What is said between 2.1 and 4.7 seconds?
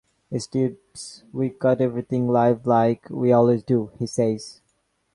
live, like we always do," he says.